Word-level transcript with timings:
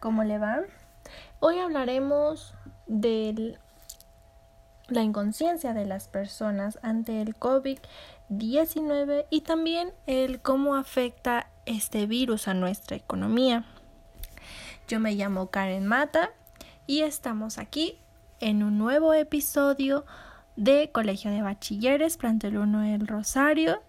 ¿cómo 0.00 0.24
le 0.24 0.38
va? 0.38 0.62
Hoy 1.38 1.58
hablaremos 1.58 2.54
de 2.86 3.58
la 4.88 5.02
inconsciencia 5.02 5.74
de 5.74 5.86
las 5.86 6.08
personas 6.08 6.78
ante 6.82 7.20
el 7.20 7.36
COVID-19 7.36 9.26
y 9.30 9.42
también 9.42 9.92
el 10.06 10.40
cómo 10.40 10.74
afecta 10.74 11.48
este 11.66 12.06
virus 12.06 12.48
a 12.48 12.54
nuestra 12.54 12.96
economía. 12.96 13.64
Yo 14.88 14.98
me 14.98 15.12
llamo 15.12 15.50
Karen 15.50 15.86
Mata 15.86 16.30
y 16.86 17.02
estamos 17.02 17.58
aquí 17.58 17.98
en 18.40 18.62
un 18.62 18.78
nuevo 18.78 19.12
episodio 19.14 20.06
de 20.56 20.90
Colegio 20.90 21.30
de 21.30 21.42
Bachilleres, 21.42 22.16
Plantel 22.16 22.56
1 22.56 22.94
El 22.94 23.06
Rosario, 23.06 23.82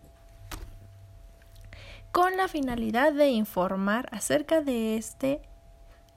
con 2.11 2.35
la 2.35 2.49
finalidad 2.49 3.13
de 3.13 3.29
informar 3.29 4.09
acerca 4.11 4.61
de 4.61 4.97
este 4.97 5.41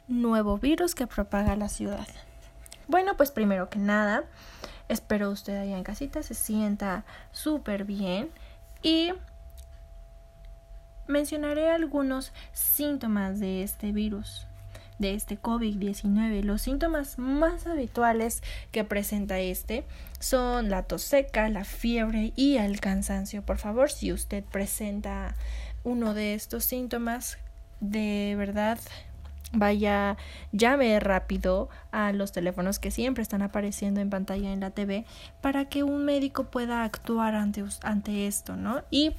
nuevo 0.09 0.59
virus 0.59 0.95
que 0.95 1.07
propaga 1.07 1.57
la 1.57 1.69
ciudad. 1.69 2.07
Bueno, 2.87 3.17
pues 3.17 3.31
primero 3.31 3.71
que 3.71 3.79
nada, 3.79 4.25
espero 4.89 5.31
usted 5.31 5.57
allá 5.57 5.77
en 5.77 5.85
casita 5.85 6.23
se 6.23 6.35
sienta 6.35 7.05
súper 7.33 7.85
bien 7.85 8.31
y 8.83 9.13
mencionaré 11.07 11.71
algunos 11.71 12.33
síntomas 12.53 13.41
de 13.41 13.63
este 13.63 13.93
virus, 13.93 14.47
de 14.99 15.15
este 15.15 15.41
COVID-19. 15.41 16.43
Los 16.43 16.63
síntomas 16.63 17.19
más 17.19 17.67
habituales 17.67 18.43
que 18.71 18.85
presenta 18.85 19.39
este 19.39 19.87
son 20.21 20.69
la 20.69 20.83
tos 20.83 21.03
seca, 21.03 21.49
la 21.49 21.65
fiebre 21.65 22.33
y 22.37 22.57
el 22.57 22.81
cansancio. 22.81 23.43
Por 23.43 23.59
favor, 23.59 23.91
si 23.91 24.13
usted 24.13 24.45
presenta 24.45 25.35
uno 25.83 26.15
de 26.15 26.35
estos 26.35 26.65
síntomas, 26.65 27.39
de 27.81 28.35
verdad 28.37 28.79
vaya, 29.53 30.17
llame 30.53 30.99
rápido 31.01 31.69
a 31.93 32.13
los 32.13 32.33
teléfonos 32.33 32.79
que 32.79 32.91
siempre 32.91 33.23
están 33.23 33.43
apareciendo 33.43 34.01
en 34.01 34.11
pantalla 34.11 34.53
en 34.53 34.61
la 34.61 34.71
TV 34.71 35.05
para 35.41 35.67
que 35.67 35.83
un 35.83 36.05
médico 36.05 36.45
pueda 36.45 36.85
actuar 36.85 37.35
ante, 37.35 37.65
ante 37.83 38.27
esto, 38.27 38.57
¿no? 38.57 38.83
Y 38.91 39.13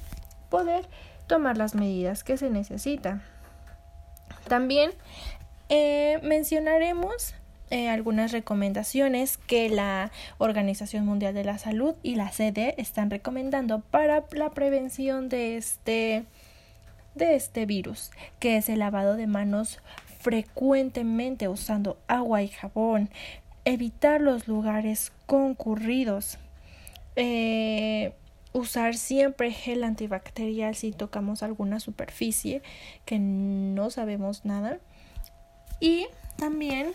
poder 0.50 0.88
tomar 1.26 1.56
las 1.56 1.74
medidas 1.74 2.24
que 2.24 2.36
se 2.36 2.50
necesita. 2.50 3.22
También 4.48 4.90
eh, 5.68 6.20
mencionaremos 6.22 7.34
eh, 7.70 7.88
algunas 7.88 8.30
recomendaciones 8.30 9.38
que 9.38 9.68
la 9.68 10.12
Organización 10.38 11.04
Mundial 11.04 11.34
de 11.34 11.42
la 11.42 11.58
Salud 11.58 11.96
y 12.02 12.14
la 12.14 12.30
CD 12.30 12.74
están 12.78 13.10
recomendando 13.10 13.80
para 13.80 14.24
la 14.32 14.50
prevención 14.50 15.28
de 15.28 15.56
este 15.56 16.24
de 17.16 17.34
este 17.34 17.64
virus, 17.64 18.10
que 18.38 18.58
es 18.58 18.68
el 18.68 18.78
lavado 18.78 19.16
de 19.16 19.26
manos 19.26 19.80
frecuentemente 20.26 21.46
usando 21.46 22.00
agua 22.08 22.42
y 22.42 22.48
jabón, 22.48 23.10
evitar 23.64 24.20
los 24.20 24.48
lugares 24.48 25.12
concurridos, 25.26 26.38
eh, 27.14 28.12
usar 28.52 28.96
siempre 28.96 29.52
gel 29.52 29.84
antibacterial 29.84 30.74
si 30.74 30.90
tocamos 30.90 31.44
alguna 31.44 31.78
superficie 31.78 32.60
que 33.04 33.20
no 33.20 33.88
sabemos 33.90 34.44
nada 34.44 34.80
y 35.78 36.08
también 36.36 36.90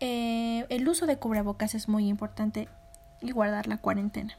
eh, 0.00 0.66
el 0.70 0.88
uso 0.88 1.06
de 1.06 1.16
cubrebocas 1.18 1.76
es 1.76 1.88
muy 1.88 2.08
importante 2.08 2.66
y 3.20 3.30
guardar 3.30 3.68
la 3.68 3.76
cuarentena. 3.76 4.36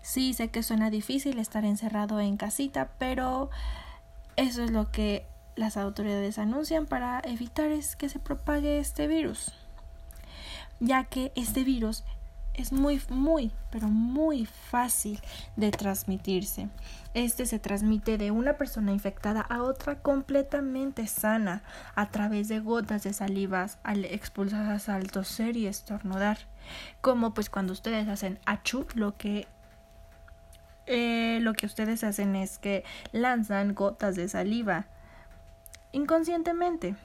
Sí, 0.00 0.32
sé 0.32 0.48
que 0.48 0.62
suena 0.62 0.88
difícil 0.88 1.38
estar 1.38 1.66
encerrado 1.66 2.18
en 2.18 2.38
casita, 2.38 2.92
pero 2.98 3.50
eso 4.36 4.64
es 4.64 4.70
lo 4.70 4.90
que 4.90 5.26
las 5.60 5.76
autoridades 5.76 6.38
anuncian 6.38 6.86
para 6.86 7.20
evitar 7.20 7.70
es 7.70 7.94
que 7.94 8.08
se 8.08 8.18
propague 8.18 8.78
este 8.78 9.06
virus, 9.06 9.52
ya 10.80 11.04
que 11.04 11.32
este 11.36 11.64
virus 11.64 12.02
es 12.54 12.72
muy, 12.72 13.00
muy, 13.10 13.52
pero 13.70 13.88
muy 13.88 14.46
fácil 14.46 15.20
de 15.56 15.70
transmitirse. 15.70 16.68
Este 17.12 17.44
se 17.44 17.58
transmite 17.58 18.16
de 18.16 18.30
una 18.30 18.56
persona 18.56 18.90
infectada 18.90 19.42
a 19.42 19.62
otra 19.62 19.96
completamente 19.96 21.06
sana 21.06 21.62
a 21.94 22.08
través 22.08 22.48
de 22.48 22.60
gotas 22.60 23.02
de 23.02 23.12
salivas 23.12 23.76
al 23.82 24.06
expulsadas 24.06 24.88
al 24.88 25.10
toser 25.10 25.58
y 25.58 25.66
estornudar. 25.66 26.38
Como 27.02 27.34
pues 27.34 27.50
cuando 27.50 27.74
ustedes 27.74 28.08
hacen 28.08 28.38
achú, 28.46 28.86
lo 28.94 29.14
que 29.18 29.46
eh, 30.86 31.38
lo 31.42 31.52
que 31.52 31.66
ustedes 31.66 32.02
hacen 32.02 32.34
es 32.34 32.58
que 32.58 32.82
lanzan 33.12 33.74
gotas 33.74 34.16
de 34.16 34.26
saliva 34.26 34.86
inconscientemente. 35.92 36.96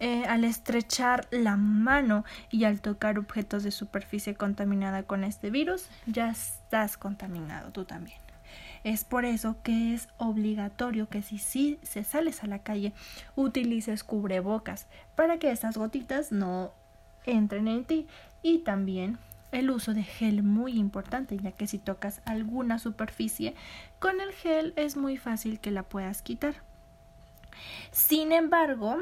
Eh, 0.00 0.24
al 0.26 0.44
estrechar 0.44 1.28
la 1.30 1.56
mano 1.56 2.24
y 2.50 2.64
al 2.64 2.80
tocar 2.80 3.18
objetos 3.18 3.62
de 3.62 3.70
superficie 3.70 4.34
contaminada 4.34 5.04
con 5.04 5.22
este 5.22 5.50
virus, 5.50 5.86
ya 6.06 6.28
estás 6.30 6.96
contaminado 6.96 7.70
tú 7.70 7.84
también. 7.84 8.18
Es 8.84 9.04
por 9.04 9.24
eso 9.24 9.56
que 9.62 9.94
es 9.94 10.08
obligatorio 10.18 11.08
que 11.08 11.22
si, 11.22 11.38
si 11.38 11.78
se 11.82 12.02
sales 12.02 12.42
a 12.42 12.48
la 12.48 12.58
calle 12.58 12.92
utilices 13.36 14.02
cubrebocas 14.02 14.88
para 15.14 15.38
que 15.38 15.52
estas 15.52 15.76
gotitas 15.76 16.32
no 16.32 16.72
entren 17.24 17.68
en 17.68 17.84
ti 17.84 18.08
y 18.42 18.58
también 18.58 19.18
el 19.52 19.70
uso 19.70 19.94
de 19.94 20.02
gel 20.02 20.42
muy 20.42 20.78
importante 20.78 21.38
ya 21.38 21.52
que 21.52 21.68
si 21.68 21.78
tocas 21.78 22.22
alguna 22.24 22.80
superficie 22.80 23.54
con 24.00 24.20
el 24.20 24.32
gel 24.32 24.72
es 24.74 24.96
muy 24.96 25.16
fácil 25.16 25.60
que 25.60 25.70
la 25.70 25.84
puedas 25.84 26.22
quitar. 26.22 26.71
Sin 27.90 28.32
embargo, 28.32 28.98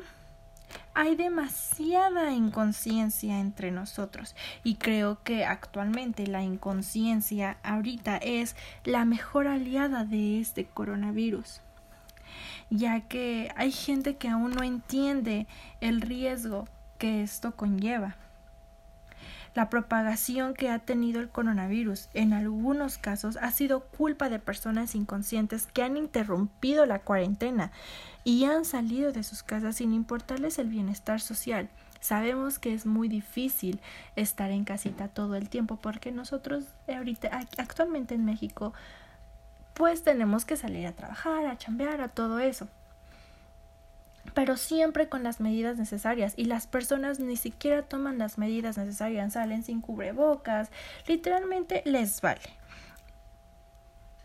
hay 0.95 1.17
demasiada 1.17 2.33
inconsciencia 2.33 3.39
entre 3.39 3.71
nosotros 3.71 4.35
y 4.65 4.77
creo 4.77 5.23
que 5.23 5.45
actualmente 5.45 6.27
la 6.27 6.43
inconsciencia 6.43 7.59
ahorita 7.63 8.17
es 8.19 8.57
la 8.85 9.05
mejor 9.05 9.47
aliada 9.47 10.05
de 10.05 10.41
este 10.41 10.65
coronavirus 10.65 11.61
ya 12.71 13.01
que 13.01 13.53
hay 13.57 13.73
gente 13.73 14.17
que 14.17 14.29
aún 14.29 14.53
no 14.53 14.63
entiende 14.63 15.47
el 15.81 16.01
riesgo 16.01 16.69
que 16.99 17.23
esto 17.23 17.57
conlleva 17.57 18.17
la 19.55 19.69
propagación 19.69 20.55
que 20.55 20.71
ha 20.71 20.79
tenido 20.79 21.21
el 21.21 21.29
coronavirus 21.29 22.09
en 22.15 22.33
algunos 22.33 22.99
casos 22.99 23.37
ha 23.37 23.51
sido 23.51 23.81
culpa 23.81 24.29
de 24.29 24.39
personas 24.39 24.95
inconscientes 24.95 25.67
que 25.67 25.83
han 25.83 25.97
interrumpido 25.97 26.87
la 26.87 27.01
cuarentena 27.01 27.73
y 28.23 28.45
han 28.45 28.65
salido 28.65 29.13
de 29.13 29.23
sus 29.23 29.43
casas 29.43 29.77
sin 29.77 29.93
importarles 29.93 30.59
el 30.59 30.69
bienestar 30.69 31.21
social. 31.21 31.69
Sabemos 32.01 32.59
que 32.59 32.73
es 32.73 32.87
muy 32.87 33.09
difícil 33.09 33.81
estar 34.17 34.51
en 34.51 34.65
casita 34.65 35.09
todo 35.09 35.35
el 35.35 35.49
tiempo 35.49 35.77
porque 35.77 36.13
nosotros 36.13 36.65
ahorita 36.89 37.41
actualmente 37.59 38.15
en 38.15 38.25
México 38.25 38.73
pues 39.75 40.03
tenemos 40.03 40.45
que 40.45 40.57
salir 40.57 40.87
a 40.87 40.93
trabajar, 40.93 41.47
a 41.47 41.59
chambear, 41.59 42.01
a 42.01 42.09
todo 42.09 42.39
eso 42.39 42.69
pero 44.35 44.57
siempre 44.57 45.09
con 45.09 45.23
las 45.23 45.41
medidas 45.41 45.79
necesarias 45.79 46.35
y 46.37 46.45
las 46.45 46.67
personas 46.67 47.21
ni 47.21 47.37
siquiera 47.37 47.83
toman 47.83 48.19
las 48.19 48.39
medidas 48.39 48.79
necesarias, 48.79 49.33
salen 49.33 49.63
sin 49.63 49.81
cubrebocas, 49.81 50.71
literalmente 51.07 51.83
les 51.85 52.21
vale. 52.21 52.61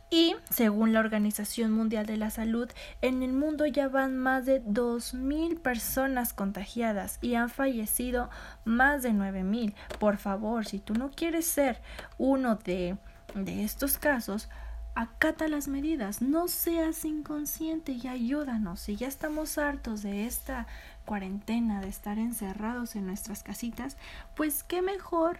Y 0.09 0.35
según 0.49 0.94
la 0.94 0.99
Organización 0.99 1.71
Mundial 1.71 2.05
de 2.05 2.17
la 2.17 2.29
Salud, 2.29 2.69
en 3.01 3.23
el 3.23 3.33
mundo 3.33 3.65
ya 3.65 3.89
van 3.89 4.17
más 4.17 4.45
de 4.45 4.63
2.000 4.63 5.59
personas 5.59 6.31
contagiadas 6.31 7.17
y 7.21 7.35
han 7.35 7.49
fallecido 7.49 8.29
más 8.63 9.01
de 9.01 9.12
9.000. 9.12 9.74
Por 10.00 10.18
favor, 10.18 10.65
si 10.65 10.80
tú 10.80 10.94
no 10.94 11.09
quieres 11.09 11.45
ser 11.47 11.81
uno 12.18 12.56
de, 12.56 12.97
de 13.33 13.63
estos 13.63 13.97
casos, 13.97 14.47
acata 14.95 15.50
las 15.50 15.68
medidas, 15.68 16.21
no 16.21 16.47
seas 16.47 17.03
inconsciente 17.03 17.92
y 17.92 18.07
ayúdanos. 18.07 18.80
Si 18.80 18.95
ya 18.95 19.07
estamos 19.07 19.57
hartos 19.57 20.01
de 20.01 20.25
esta 20.25 20.68
cuarentena, 21.03 21.81
de 21.81 21.89
estar 21.89 22.18
encerrados 22.18 22.95
en 22.95 23.06
nuestras 23.06 23.44
casitas, 23.44 23.97
pues 24.36 24.63
qué 24.63 24.81
mejor 24.81 25.39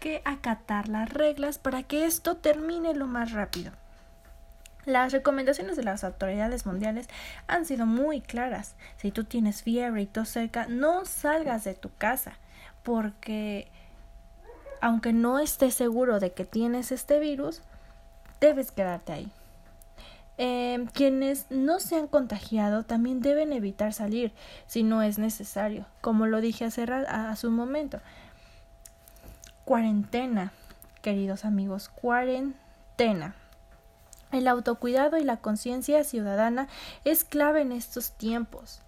que 0.00 0.20
acatar 0.24 0.88
las 0.88 1.08
reglas 1.08 1.58
para 1.58 1.84
que 1.84 2.06
esto 2.06 2.36
termine 2.36 2.94
lo 2.94 3.06
más 3.06 3.32
rápido. 3.32 3.72
Las 4.84 5.12
recomendaciones 5.12 5.76
de 5.76 5.84
las 5.84 6.02
autoridades 6.02 6.66
mundiales 6.66 7.08
han 7.46 7.66
sido 7.66 7.86
muy 7.86 8.20
claras. 8.20 8.74
Si 8.96 9.10
tú 9.10 9.24
tienes 9.24 9.62
fiebre 9.62 10.02
y 10.02 10.06
tos 10.06 10.28
cerca, 10.28 10.66
no 10.66 11.04
salgas 11.04 11.64
de 11.64 11.74
tu 11.74 11.90
casa, 11.98 12.38
porque 12.82 13.68
aunque 14.80 15.12
no 15.12 15.38
estés 15.38 15.74
seguro 15.74 16.20
de 16.20 16.32
que 16.32 16.44
tienes 16.44 16.92
este 16.92 17.18
virus, 17.18 17.62
debes 18.40 18.70
quedarte 18.70 19.12
ahí. 19.12 19.32
Em, 20.40 20.86
quienes 20.86 21.50
no 21.50 21.80
se 21.80 21.96
han 21.96 22.06
contagiado 22.06 22.84
también 22.84 23.20
deben 23.20 23.52
evitar 23.52 23.92
salir 23.92 24.32
si 24.68 24.84
no 24.84 25.02
es 25.02 25.18
necesario, 25.18 25.84
como 26.00 26.26
lo 26.26 26.40
dije 26.40 26.64
hace, 26.64 26.84
hace 26.84 27.46
un 27.48 27.54
momento. 27.54 28.00
Cuarentena, 29.64 30.52
queridos 31.02 31.44
amigos, 31.44 31.88
cuarentena. 31.88 33.34
El 34.30 34.46
autocuidado 34.46 35.16
y 35.16 35.24
la 35.24 35.38
conciencia 35.38 36.04
ciudadana 36.04 36.68
es 37.04 37.24
clave 37.24 37.62
en 37.62 37.72
estos 37.72 38.12
tiempos. 38.12 38.80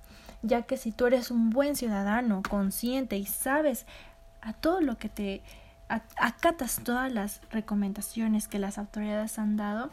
ya 0.43 0.63
que 0.63 0.79
si 0.79 0.91
tú 0.91 1.05
eres 1.05 1.31
un 1.31 1.51
buen 1.51 1.77
ciudadano, 1.77 2.43
consciente 2.49 3.19
y 3.19 3.27
sabes 3.27 3.85
a 4.41 4.55
todo 4.55 4.81
lo 4.81 4.97
que 4.97 5.11
te 5.11 5.43
acatas 6.17 6.81
todas 6.85 7.13
las 7.13 7.41
recomendaciones 7.51 8.47
que 8.49 8.59
las 8.59 8.79
autoridades 8.79 9.39
han 9.39 9.57
dado, 9.57 9.91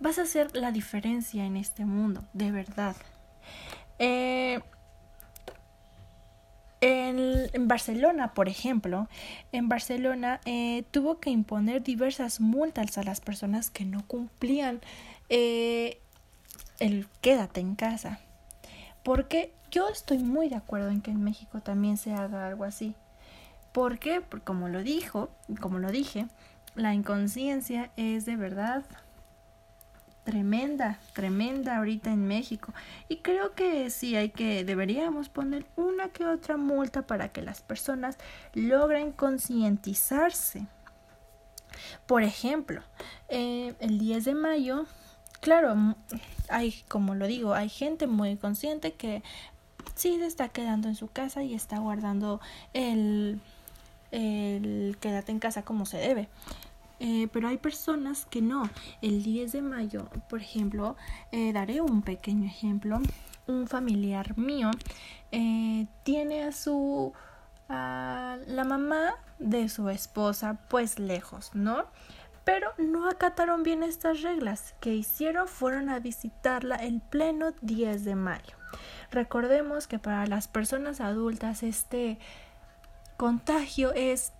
vas 0.00 0.18
a 0.18 0.22
hacer 0.22 0.54
la 0.54 0.72
diferencia 0.72 1.44
en 1.44 1.56
este 1.56 1.84
mundo, 1.84 2.24
de 2.32 2.52
verdad. 2.52 2.94
Eh, 3.98 4.60
en, 6.80 7.66
Barcelona, 7.66 8.34
por 8.34 8.48
ejemplo, 8.48 9.08
en 9.50 9.68
Barcelona 9.68 10.40
eh, 10.44 10.84
tuvo 10.90 11.18
que 11.18 11.30
imponer 11.30 11.82
diversas 11.82 12.40
multas 12.40 12.98
a 12.98 13.02
las 13.02 13.20
personas 13.20 13.70
que 13.70 13.84
no 13.84 14.06
cumplían 14.06 14.80
eh, 15.28 16.00
el 16.78 17.08
quédate 17.20 17.60
en 17.60 17.74
casa. 17.74 18.20
Porque 19.02 19.52
yo 19.70 19.88
estoy 19.88 20.18
muy 20.18 20.48
de 20.48 20.56
acuerdo 20.56 20.90
en 20.90 21.00
que 21.00 21.10
en 21.10 21.24
México 21.24 21.60
también 21.60 21.96
se 21.96 22.12
haga 22.12 22.46
algo 22.46 22.64
así. 22.64 22.94
¿Por 23.78 24.00
qué? 24.00 24.20
Porque 24.20 24.44
como 24.44 24.68
lo 24.68 24.82
dijo, 24.82 25.30
como 25.60 25.78
lo 25.78 25.92
dije, 25.92 26.26
la 26.74 26.94
inconsciencia 26.94 27.92
es 27.96 28.24
de 28.24 28.34
verdad 28.34 28.84
tremenda, 30.24 30.98
tremenda 31.12 31.76
ahorita 31.76 32.10
en 32.10 32.26
México. 32.26 32.74
Y 33.08 33.18
creo 33.18 33.54
que 33.54 33.88
sí 33.90 34.16
hay 34.16 34.30
que, 34.30 34.64
deberíamos 34.64 35.28
poner 35.28 35.64
una 35.76 36.08
que 36.08 36.26
otra 36.26 36.56
multa 36.56 37.06
para 37.06 37.28
que 37.28 37.40
las 37.40 37.62
personas 37.62 38.18
logren 38.52 39.12
concientizarse. 39.12 40.66
Por 42.08 42.24
ejemplo, 42.24 42.82
eh, 43.28 43.76
el 43.78 44.00
10 44.00 44.24
de 44.24 44.34
mayo, 44.34 44.86
claro, 45.40 45.94
hay, 46.48 46.82
como 46.88 47.14
lo 47.14 47.28
digo, 47.28 47.54
hay 47.54 47.68
gente 47.68 48.08
muy 48.08 48.36
consciente 48.38 48.94
que 48.94 49.22
sí 49.94 50.18
se 50.18 50.26
está 50.26 50.48
quedando 50.48 50.88
en 50.88 50.96
su 50.96 51.06
casa 51.06 51.44
y 51.44 51.54
está 51.54 51.78
guardando 51.78 52.40
el 52.72 53.40
el 54.10 54.96
quédate 55.00 55.32
en 55.32 55.38
casa 55.38 55.62
como 55.62 55.86
se 55.86 55.98
debe. 55.98 56.28
Eh, 57.00 57.28
pero 57.32 57.48
hay 57.48 57.58
personas 57.58 58.26
que 58.26 58.42
no. 58.42 58.68
El 59.02 59.22
10 59.22 59.52
de 59.52 59.62
mayo, 59.62 60.08
por 60.28 60.40
ejemplo, 60.40 60.96
eh, 61.30 61.52
daré 61.52 61.80
un 61.80 62.02
pequeño 62.02 62.46
ejemplo. 62.46 63.00
Un 63.46 63.66
familiar 63.66 64.36
mío 64.36 64.70
eh, 65.32 65.86
tiene 66.02 66.44
a 66.44 66.52
su 66.52 67.12
a 67.70 68.38
la 68.46 68.64
mamá 68.64 69.14
de 69.38 69.68
su 69.68 69.90
esposa 69.90 70.58
pues 70.68 70.98
lejos, 70.98 71.50
¿no? 71.54 71.84
Pero 72.44 72.72
no 72.78 73.10
acataron 73.10 73.62
bien 73.62 73.82
estas 73.82 74.22
reglas. 74.22 74.74
que 74.80 74.94
hicieron? 74.94 75.48
Fueron 75.48 75.90
a 75.90 75.98
visitarla 75.98 76.76
el 76.76 77.00
pleno 77.00 77.52
10 77.60 78.04
de 78.04 78.14
mayo. 78.14 78.56
Recordemos 79.10 79.86
que 79.86 79.98
para 79.98 80.26
las 80.26 80.48
personas 80.48 81.00
adultas 81.00 81.62
este 81.62 82.18
contagio 83.18 83.92
es 83.92 84.32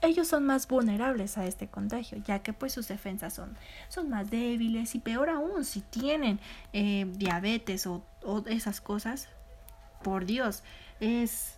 ellos 0.00 0.28
son 0.28 0.44
más 0.44 0.68
vulnerables 0.68 1.38
a 1.38 1.46
este 1.46 1.68
contagio, 1.68 2.18
ya 2.18 2.40
que 2.40 2.52
pues 2.52 2.72
sus 2.72 2.88
defensas 2.88 3.34
son, 3.34 3.56
son 3.88 4.08
más 4.10 4.30
débiles 4.30 4.94
y 4.94 5.00
peor 5.00 5.28
aún 5.28 5.64
si 5.64 5.80
tienen 5.80 6.40
eh, 6.72 7.06
diabetes 7.16 7.86
o, 7.86 8.04
o, 8.22 8.44
esas 8.46 8.80
cosas, 8.80 9.28
por 10.02 10.24
Dios, 10.24 10.62
es, 11.00 11.56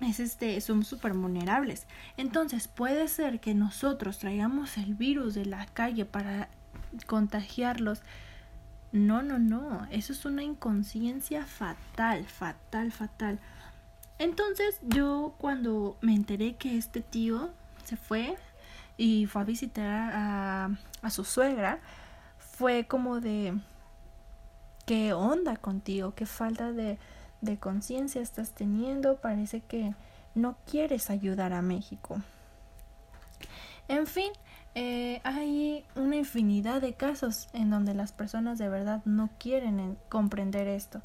es 0.00 0.20
este, 0.20 0.60
son 0.60 0.84
súper 0.84 1.12
vulnerables. 1.12 1.86
Entonces 2.16 2.68
puede 2.68 3.08
ser 3.08 3.40
que 3.40 3.54
nosotros 3.54 4.18
traigamos 4.18 4.76
el 4.76 4.94
virus 4.94 5.34
de 5.34 5.46
la 5.46 5.66
calle 5.66 6.04
para 6.04 6.48
contagiarlos. 7.06 8.02
No, 8.90 9.22
no, 9.22 9.38
no, 9.38 9.86
eso 9.90 10.12
es 10.12 10.24
una 10.24 10.42
inconsciencia 10.42 11.46
fatal, 11.46 12.26
fatal, 12.26 12.92
fatal. 12.92 13.38
Entonces 14.22 14.78
yo 14.82 15.34
cuando 15.38 15.96
me 16.00 16.14
enteré 16.14 16.54
que 16.54 16.78
este 16.78 17.00
tío 17.00 17.50
se 17.82 17.96
fue 17.96 18.36
y 18.96 19.26
fue 19.26 19.42
a 19.42 19.44
visitar 19.44 20.12
a, 20.14 21.10
su 21.10 21.24
suegra, 21.24 21.80
fue 22.38 22.86
como 22.86 23.18
de, 23.18 23.58
¿qué 24.86 25.12
onda 25.12 25.56
contigo? 25.56 26.14
¿Qué 26.14 26.24
falta 26.24 26.70
de, 26.70 26.98
de 27.40 27.58
conciencia 27.58 28.22
estás 28.22 28.52
teniendo? 28.52 29.16
Parece 29.16 29.60
que 29.60 29.92
no 30.36 30.56
quieres 30.70 31.10
ayudar 31.10 31.52
a 31.52 31.60
México. 31.60 32.22
En 33.88 34.06
fin, 34.06 34.30
eh, 34.76 35.20
hay 35.24 35.84
una 35.96 36.14
infinidad 36.14 36.80
de 36.80 36.94
casos 36.94 37.48
en 37.54 37.70
donde 37.70 37.92
las 37.92 38.12
personas 38.12 38.56
de 38.58 38.68
verdad 38.68 39.02
no 39.04 39.30
quieren 39.40 39.98
comprender 40.08 40.68
esto. 40.68 41.02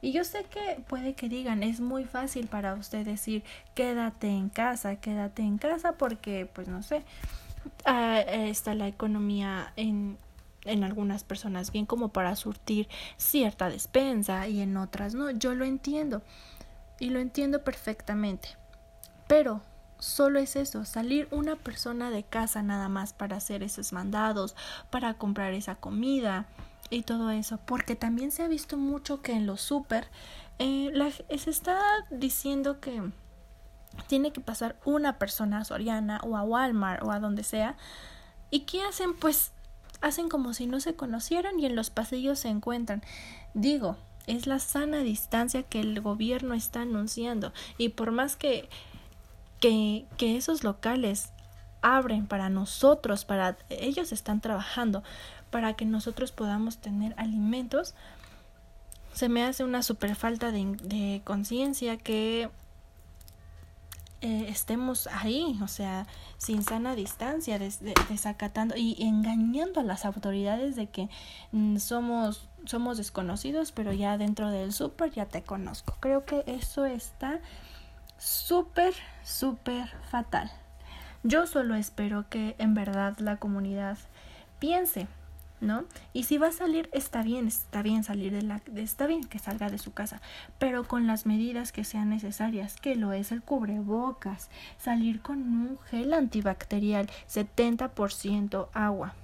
Y 0.00 0.12
yo 0.12 0.24
sé 0.24 0.44
que 0.44 0.82
puede 0.86 1.14
que 1.14 1.28
digan, 1.28 1.62
es 1.62 1.80
muy 1.80 2.04
fácil 2.04 2.46
para 2.46 2.74
usted 2.74 3.04
decir, 3.04 3.42
quédate 3.74 4.28
en 4.28 4.48
casa, 4.48 4.96
quédate 4.96 5.42
en 5.42 5.58
casa 5.58 5.92
porque, 5.92 6.46
pues 6.46 6.68
no 6.68 6.82
sé, 6.82 7.02
ah, 7.84 8.20
está 8.20 8.74
la 8.74 8.86
economía 8.86 9.72
en, 9.76 10.16
en 10.64 10.84
algunas 10.84 11.24
personas 11.24 11.72
bien 11.72 11.86
como 11.86 12.10
para 12.10 12.36
surtir 12.36 12.88
cierta 13.16 13.68
despensa 13.68 14.46
y 14.46 14.60
en 14.60 14.76
otras 14.76 15.14
no. 15.14 15.30
Yo 15.30 15.54
lo 15.54 15.64
entiendo 15.64 16.22
y 17.00 17.10
lo 17.10 17.18
entiendo 17.18 17.64
perfectamente. 17.64 18.50
Pero 19.26 19.62
solo 19.98 20.38
es 20.38 20.56
eso, 20.56 20.84
salir 20.84 21.28
una 21.30 21.56
persona 21.56 22.10
de 22.10 22.22
casa 22.22 22.62
nada 22.62 22.88
más 22.88 23.12
para 23.12 23.36
hacer 23.36 23.62
esos 23.62 23.92
mandados, 23.92 24.54
para 24.90 25.14
comprar 25.14 25.54
esa 25.54 25.74
comida, 25.74 26.46
y 26.90 27.02
todo 27.02 27.30
eso, 27.30 27.58
porque 27.66 27.96
también 27.96 28.30
se 28.30 28.42
ha 28.42 28.48
visto 28.48 28.76
mucho 28.76 29.20
que 29.20 29.32
en 29.32 29.46
los 29.46 29.60
super 29.60 30.08
eh, 30.58 30.90
se 31.36 31.50
está 31.50 31.78
diciendo 32.10 32.80
que 32.80 33.02
tiene 34.06 34.32
que 34.32 34.40
pasar 34.40 34.76
una 34.84 35.18
persona 35.18 35.58
a 35.58 35.64
Soriana 35.64 36.20
o 36.24 36.36
a 36.36 36.42
Walmart 36.42 37.02
o 37.02 37.10
a 37.10 37.20
donde 37.20 37.44
sea. 37.44 37.76
¿Y 38.50 38.60
qué 38.60 38.82
hacen? 38.82 39.14
Pues 39.14 39.52
hacen 40.00 40.28
como 40.28 40.54
si 40.54 40.66
no 40.66 40.80
se 40.80 40.94
conocieran 40.94 41.58
y 41.58 41.66
en 41.66 41.76
los 41.76 41.90
pasillos 41.90 42.38
se 42.40 42.48
encuentran. 42.48 43.02
Digo, 43.54 43.96
es 44.26 44.46
la 44.46 44.58
sana 44.58 44.98
distancia 44.98 45.62
que 45.62 45.80
el 45.80 46.00
gobierno 46.00 46.54
está 46.54 46.82
anunciando 46.82 47.52
y 47.76 47.90
por 47.90 48.12
más 48.12 48.36
que, 48.36 48.68
que, 49.60 50.06
que 50.16 50.36
esos 50.36 50.64
locales 50.64 51.32
abren 51.82 52.26
para 52.26 52.48
nosotros, 52.48 53.24
para 53.24 53.56
ellos 53.68 54.12
están 54.12 54.40
trabajando 54.40 55.02
para 55.50 55.74
que 55.74 55.84
nosotros 55.84 56.32
podamos 56.32 56.78
tener 56.78 57.14
alimentos, 57.16 57.94
se 59.12 59.28
me 59.28 59.42
hace 59.42 59.64
una 59.64 59.82
super 59.82 60.14
falta 60.14 60.52
de, 60.52 61.22
conciencia 61.24 61.96
que 61.96 62.50
eh, 64.20 64.46
estemos 64.48 65.06
ahí, 65.08 65.58
o 65.62 65.68
sea, 65.68 66.06
sin 66.36 66.62
sana 66.62 66.94
distancia, 66.94 67.58
desacatando 67.58 68.76
y 68.76 68.96
engañando 69.00 69.80
a 69.80 69.84
las 69.84 70.04
autoridades 70.04 70.76
de 70.76 70.88
que 70.88 71.08
mm, 71.52 71.78
somos, 71.78 72.48
somos 72.64 72.96
desconocidos, 72.98 73.72
pero 73.72 73.92
ya 73.92 74.18
dentro 74.18 74.50
del 74.50 74.72
súper 74.72 75.12
ya 75.12 75.26
te 75.26 75.42
conozco. 75.42 75.96
Creo 76.00 76.24
que 76.24 76.44
eso 76.46 76.84
está 76.84 77.40
súper, 78.18 78.94
súper 79.24 79.88
fatal. 80.10 80.52
Yo 81.22 81.46
solo 81.46 81.74
espero 81.74 82.26
que 82.28 82.54
en 82.58 82.74
verdad 82.74 83.18
la 83.18 83.36
comunidad 83.36 83.98
piense 84.58 85.08
¿no? 85.60 85.84
Y 86.12 86.24
si 86.24 86.38
va 86.38 86.48
a 86.48 86.52
salir, 86.52 86.88
está 86.92 87.22
bien, 87.22 87.48
está 87.48 87.82
bien 87.82 88.04
salir 88.04 88.32
de 88.32 88.42
la, 88.42 88.60
está 88.76 89.06
bien 89.06 89.24
que 89.24 89.38
salga 89.38 89.70
de 89.70 89.78
su 89.78 89.92
casa, 89.92 90.20
pero 90.58 90.84
con 90.84 91.06
las 91.06 91.26
medidas 91.26 91.72
que 91.72 91.84
sean 91.84 92.10
necesarias, 92.10 92.76
que 92.76 92.94
lo 92.94 93.12
es 93.12 93.32
el 93.32 93.42
cubrebocas, 93.42 94.50
salir 94.78 95.20
con 95.20 95.38
un 95.38 95.78
gel 95.90 96.12
antibacterial, 96.14 97.10
70% 97.28 98.68
agua. 98.72 99.14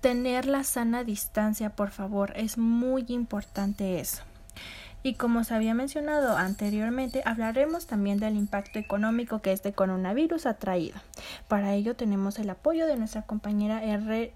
Tener 0.00 0.46
la 0.46 0.62
sana 0.62 1.02
distancia, 1.02 1.70
por 1.70 1.90
favor, 1.90 2.32
es 2.36 2.58
muy 2.58 3.06
importante 3.08 3.98
eso. 3.98 4.22
Y 5.02 5.14
como 5.14 5.44
se 5.44 5.54
había 5.54 5.74
mencionado 5.74 6.36
anteriormente, 6.36 7.22
hablaremos 7.24 7.86
también 7.86 8.18
del 8.18 8.36
impacto 8.36 8.78
económico 8.78 9.40
que 9.40 9.52
este 9.52 9.72
coronavirus 9.72 10.46
ha 10.46 10.54
traído. 10.54 10.98
Para 11.46 11.74
ello 11.74 11.94
tenemos 11.94 12.38
el 12.38 12.50
apoyo 12.50 12.86
de 12.86 12.96
nuestra 12.96 13.22
compañera 13.22 13.82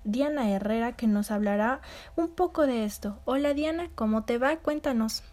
Diana 0.05 0.51
Herrera 0.51 0.93
que 0.93 1.07
nos 1.07 1.31
hablará 1.31 1.81
un 2.17 2.29
poco 2.29 2.67
de 2.67 2.85
esto. 2.85 3.19
Hola 3.25 3.53
Diana, 3.55 3.89
¿cómo 3.95 4.25
te 4.25 4.39
va? 4.39 4.57
Cuéntanos. 4.57 5.25